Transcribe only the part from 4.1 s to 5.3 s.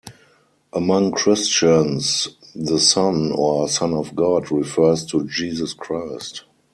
God refers to